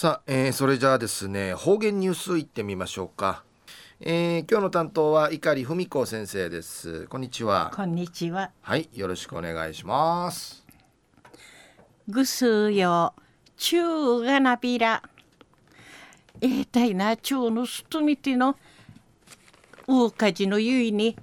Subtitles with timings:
[0.00, 3.44] さあ、えー、それじゃあですね方言ニュースいってみましょうか、
[4.00, 10.64] えー、今日の担当は碇文子先生ですこんにちはこんにちははいよろしくお願いします
[12.08, 13.12] ぐすよ
[13.58, 15.02] 中がなびら
[16.40, 18.56] えー、たいな中のすとみての
[19.86, 21.14] うかじのゆいに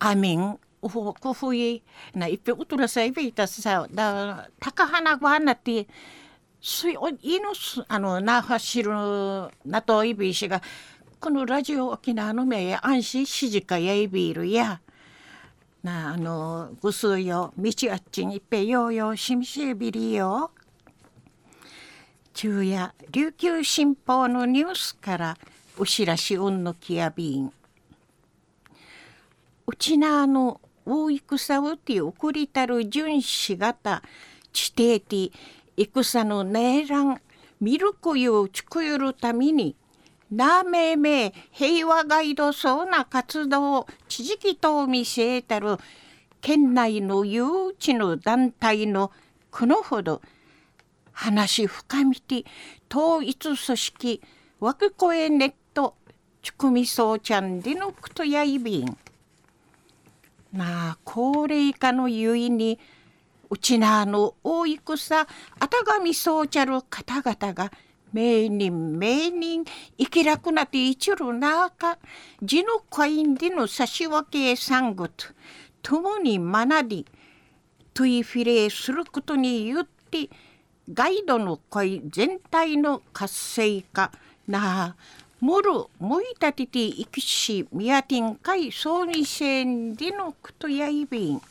[0.00, 1.82] あみんうほくふい
[2.12, 5.86] ないっぺうとらさいべいたさだたかはなごはなって
[6.60, 8.90] すいおいのすあのなはしる
[9.64, 10.60] なといびしが
[11.20, 14.80] このラジオ沖縄のめや安心しじかやいびるや。
[15.82, 20.50] なあのぐすよ道あっちにいっぺようよしみしえびりよ。
[22.34, 25.38] 昼夜琉球新報のニュースから
[25.76, 27.52] お知らしうんのきやびん。
[29.66, 34.02] うちなあの大戦うて送りたる巡視型
[34.52, 35.30] 地底て
[35.84, 37.20] 戦のねえらん
[37.60, 39.76] ミルクゆうちくゆるために
[40.30, 45.76] なめめ平和ガイドそうな活動地域と見せえたる
[46.40, 47.44] 県内の誘
[47.78, 49.10] 致の団体の
[49.50, 50.20] このほど
[51.12, 52.44] 話深みて
[52.90, 54.22] 統一組織
[54.60, 55.96] 枠声ネット
[56.42, 58.98] ちくみそうちゃんでのくとやいびん。
[60.52, 62.78] なあ高齢化のゆいに
[63.50, 65.26] うちなの大戦あ
[65.68, 67.72] たがみそうちゃる方々が
[68.12, 69.64] 名人名人
[69.98, 71.98] 生きらくなっていちるなあか
[72.42, 75.10] 字の会員での差し分け産物
[75.82, 77.06] 共に学び
[77.94, 80.30] トイフィレすることによって
[80.92, 84.10] ガイドの会全体の活性化
[84.46, 84.96] なあ
[85.40, 91.42] もろもいたてていきしみやてんかいそうにせんでのくとやいびん。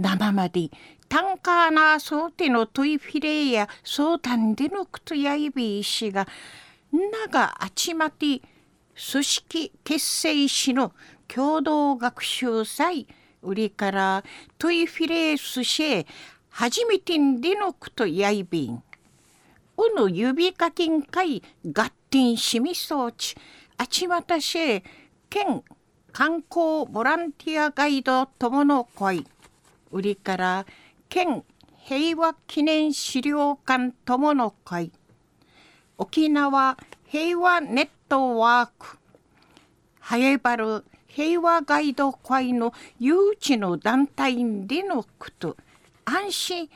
[0.00, 0.70] 生まで
[1.08, 6.26] タンカーナーソーテのトイフィレやソータンでのくとやいびいしが
[6.92, 8.40] ながあちまて
[9.12, 10.92] 組織結成しの
[11.28, 13.06] 共同学習祭
[13.42, 14.24] 売りから
[14.58, 16.06] トイフィレースシェ
[16.48, 18.82] 初めてんでのくとやいびん。
[19.76, 23.34] うの指かきんかいガッティンしみそうち
[23.78, 24.82] あちまたしえ
[25.30, 25.62] 県
[26.12, 29.26] 観光ボランティアガイド友の会
[29.90, 30.66] 売りから
[31.08, 31.44] 県
[31.76, 34.92] 平和記念資料館友の会。
[35.98, 38.98] 沖縄平和ネットワーク。
[39.98, 44.36] ハエバル平和ガイド会の誘致の団体
[44.66, 45.56] でのこと。
[46.04, 46.70] 安心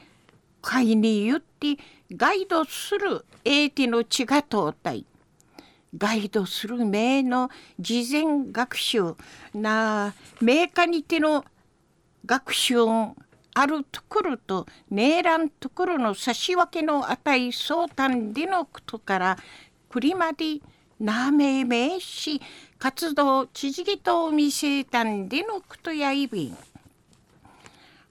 [0.60, 1.76] 会に言って
[2.12, 5.06] ガイドするエーティの血が通ったい
[5.96, 9.14] ガイドする名の事前学習。
[9.54, 11.44] な名家にての
[12.26, 12.76] 学習
[13.56, 19.38] あるところとねえらんところの差し分けの値相談でのことから
[19.90, 20.60] くりまで
[20.98, 22.40] なめめし
[22.78, 26.56] 活動地域と見せたんでのことやいびん。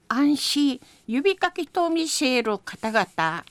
[0.08, 3.44] 安心指かけと見せる方々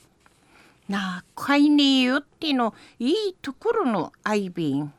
[0.88, 4.92] なあ会によってのいいところの愛便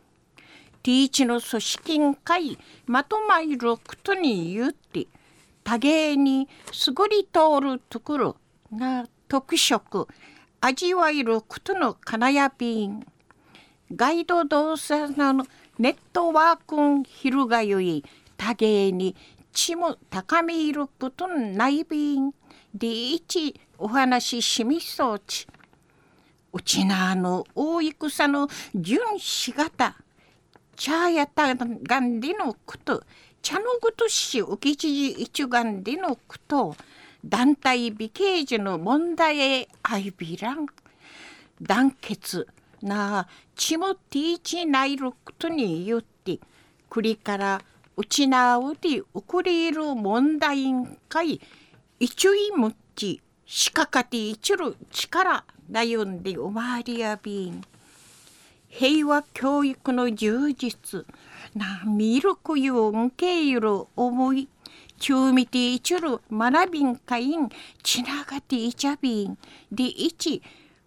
[0.83, 5.07] ティーチの組織会まとまいることによって。
[5.65, 8.35] 多芸にすぐり通るところ
[8.71, 10.07] が特色
[10.61, 13.03] 味わえることのかなやびん
[13.93, 15.45] ガイド動作の
[15.79, 18.05] ネットワークン広がゆい
[18.37, 19.15] 多芸に
[19.51, 22.31] 地も高めることのないびん
[22.75, 25.47] でいちお話ししみそうち。
[26.53, 29.95] うちなあの大戦の巡視型
[30.75, 33.03] 茶やたがんでのこと。
[33.45, 36.75] 茶のごとし浮き知事一丸でのこと
[37.23, 40.65] 団体美形児の問題へ相びらん
[41.61, 42.47] 団結
[42.81, 46.39] なちもティーチないることによって
[46.89, 47.61] 栗から
[47.95, 51.39] うちなうでうくれる問題んかい
[51.99, 57.61] 一位むっちしかかていちる力悩んで生まれやびん。
[58.69, 61.05] 平和教育の充実。
[61.55, 64.49] なミルクゆんけゆる思い
[64.99, 67.49] 中見ていちゅる学びんかいん
[67.81, 69.37] ちながていちゃびん。
[69.71, 70.41] でいち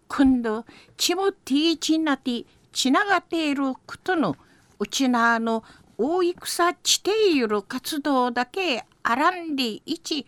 [0.07, 4.35] 今度ちもていちなてちながていることの
[4.77, 5.63] うちなの
[5.97, 10.25] 大戦地ている活動だけあらんでいち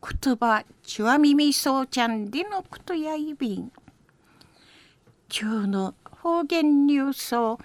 [0.00, 3.72] 言葉ちわみみそうちゃんでのことやいびん。
[5.30, 7.58] 今日の方言ニュースを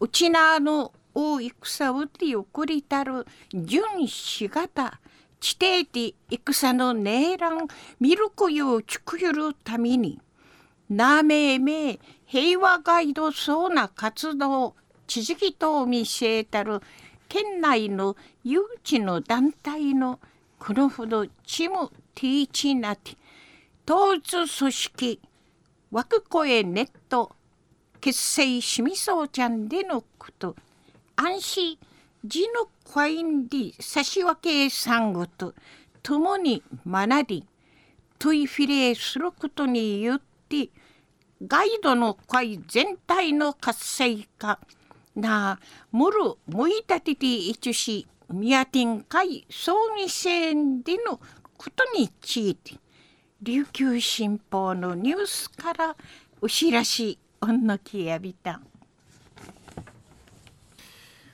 [0.00, 5.00] うちなの大戦うて送りたる巡視型
[5.40, 7.66] 地底で戦のねえらん
[7.98, 10.20] ミルクよちくゆるために
[10.90, 14.74] なめめ平和ガイドそうな活動
[15.06, 16.82] 地域と見せたる
[17.30, 18.14] 県内の
[18.44, 20.20] 誘致の団体の
[20.58, 23.16] このほどチムティーチナティ
[23.90, 25.20] 統一組織
[25.90, 27.34] 枠声ネット
[28.02, 30.54] 結成しみそうちゃんでのこと。
[31.16, 31.78] 安心。
[32.26, 35.54] 字のコインで差し分け産後と
[36.02, 37.44] 共に学び
[38.18, 40.70] トイフィレすることによって
[41.46, 44.58] ガイドの会全体の活性化
[45.14, 45.60] な
[45.92, 46.16] むる
[46.48, 51.20] むいたてていちしミヤティン会総二線での
[51.56, 52.74] ことについて
[53.40, 55.96] 琉球新報のニュースから
[56.40, 58.60] お知らしおんのきやびた。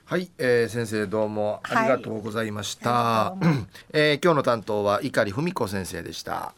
[0.05, 3.45] はい、えー、先生どうもありがとうございました、はい、
[3.93, 6.53] えー、今日の担当は碇文子先生でした